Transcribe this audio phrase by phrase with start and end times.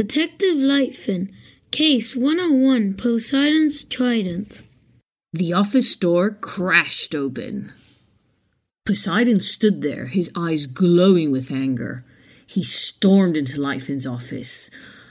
[0.00, 1.30] Detective Lightfin,
[1.70, 4.66] Case 101 Poseidon's Trident.
[5.34, 7.70] The office door crashed open.
[8.86, 12.02] Poseidon stood there, his eyes glowing with anger.
[12.46, 14.70] He stormed into Lightfin's office.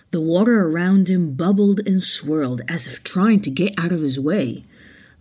[0.10, 4.20] The water around him bubbled and swirled as if trying to get out of his
[4.20, 4.64] way.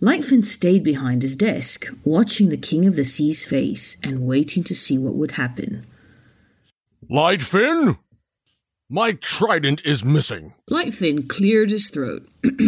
[0.01, 4.75] Lightfin stayed behind his desk, watching the King of the Sea's face and waiting to
[4.75, 5.85] see what would happen.
[7.11, 7.99] Lightfin?
[8.91, 10.55] My trident is missing.
[10.71, 12.27] Lightfin cleared his throat.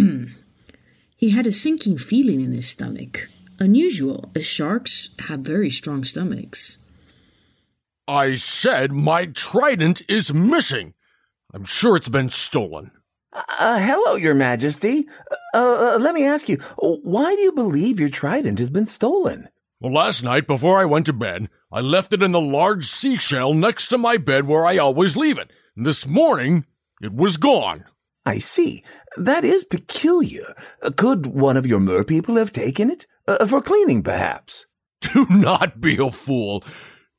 [1.17, 3.31] he had a sinking feeling in his stomach.
[3.59, 6.87] Unusual, as sharks have very strong stomachs.
[8.07, 10.93] I said my trident is missing.
[11.55, 12.91] I'm sure it's been stolen.
[13.33, 15.09] Uh, hello, Your Majesty.
[15.55, 19.49] Uh, uh, let me ask you, why do you believe your trident has been stolen?
[19.81, 23.55] Well, last night, before I went to bed, I left it in the large seashell
[23.55, 25.51] next to my bed where I always leave it.
[25.83, 26.67] This morning,
[27.01, 27.87] it was gone.
[28.27, 28.85] I see.
[29.17, 30.55] That is peculiar.
[30.99, 33.07] Could one of your merpeople have taken it?
[33.27, 34.67] Uh, for cleaning, perhaps?
[35.01, 36.63] Do not be a fool.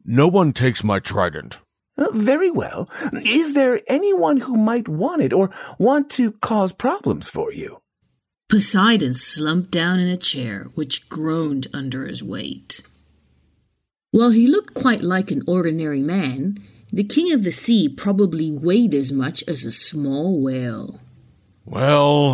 [0.06, 1.60] No one takes my trident.
[1.98, 2.88] Uh, very well.
[3.26, 7.82] Is there anyone who might want it or want to cause problems for you?
[8.48, 12.88] Poseidon slumped down in a chair, which groaned under his weight.
[14.12, 18.94] While he looked quite like an ordinary man, the king of the sea probably weighed
[18.94, 21.00] as much as a small whale.
[21.66, 22.34] Well,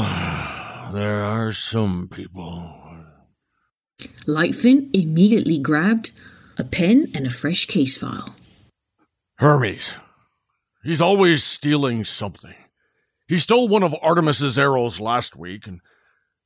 [0.93, 2.73] there are some people.
[4.25, 6.11] Lightfin immediately grabbed
[6.57, 8.35] a pen and a fresh case file.
[9.37, 9.95] Hermes.
[10.83, 12.55] He's always stealing something.
[13.27, 15.81] He stole one of Artemis's arrows last week, and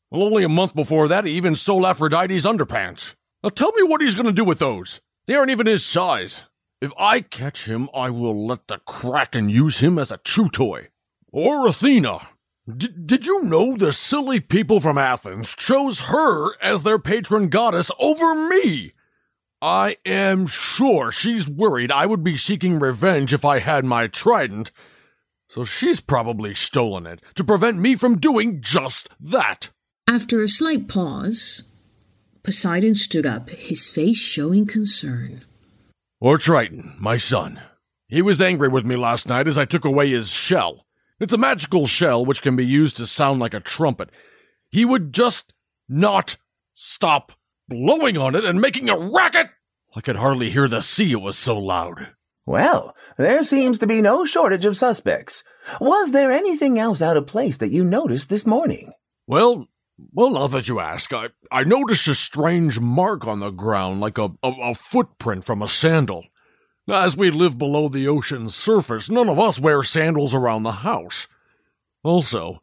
[0.09, 3.16] well, only a month before that, he even stole Aphrodite's underpants.
[3.43, 4.99] Now tell me what he's going to do with those.
[5.28, 6.43] They aren't even his size.
[6.81, 10.88] If I catch him, I will let the Kraken use him as a chew toy.
[11.31, 12.19] Or Athena.
[12.68, 17.91] D- did you know the silly people from Athens chose her as their patron goddess
[18.00, 18.94] over me?
[19.62, 24.72] I am sure she's worried I would be seeking revenge if I had my trident,
[25.47, 29.70] so she's probably stolen it to prevent me from doing just that.
[30.08, 31.70] After a slight pause,
[32.41, 35.41] Poseidon stood up, his face showing concern.
[36.22, 37.59] Or Triton, my son.
[38.08, 40.86] He was angry with me last night as I took away his shell.
[41.20, 44.12] It's a magical shell which can be used to sound like a trumpet.
[44.70, 45.52] He would just
[45.90, 46.38] not
[46.76, 47.32] stop
[47.68, 49.48] blowing on it and making a racket.
[49.96, 52.14] I could hardly hear the sea, it was so loud.
[52.46, 55.44] Well, there seems to be no shortage of suspects.
[55.80, 58.94] Was there anything else out of place that you noticed this morning?
[59.26, 59.68] Well,
[60.13, 64.17] well, now that you ask, I, I noticed a strange mark on the ground, like
[64.17, 66.25] a, a, a footprint from a sandal.
[66.88, 71.28] As we live below the ocean's surface, none of us wear sandals around the house.
[72.03, 72.61] Also,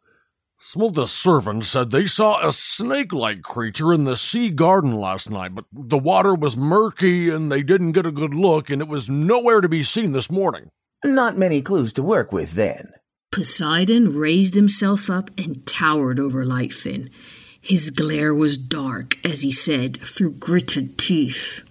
[0.59, 4.93] some of the servants said they saw a snake like creature in the sea garden
[4.93, 8.81] last night, but the water was murky and they didn't get a good look, and
[8.81, 10.69] it was nowhere to be seen this morning.
[11.03, 12.91] Not many clues to work with then.
[13.39, 17.09] Poseidon raised himself up and towered over Lightfin.
[17.61, 21.61] His glare was dark as he said through gritted teeth.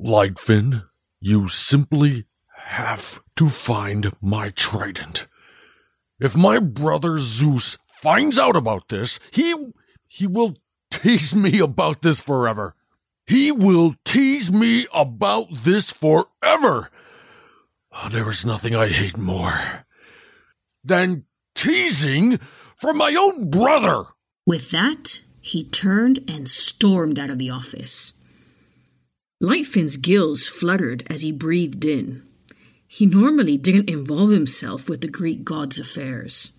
[0.00, 0.84] Lightfin,
[1.20, 2.26] you simply
[2.58, 5.26] have to find my trident.
[6.20, 9.52] If my brother Zeus finds out about this, he
[10.06, 10.58] he will
[10.92, 12.76] tease me about this forever.
[13.26, 16.88] He will tease me about this forever.
[18.12, 19.85] There is nothing I hate more
[20.86, 21.24] than
[21.54, 22.38] teasing
[22.76, 24.04] from my own brother.
[24.46, 28.20] With that, he turned and stormed out of the office.
[29.40, 32.22] Lightfin's gills fluttered as he breathed in.
[32.88, 36.52] He normally didn't involve himself with the Greek god's affairs.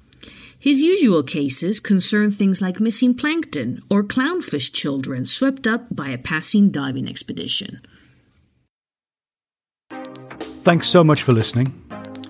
[0.59, 6.17] His usual cases concern things like missing plankton or clownfish children swept up by a
[6.17, 7.77] passing diving expedition.
[10.63, 11.86] Thanks so much for listening.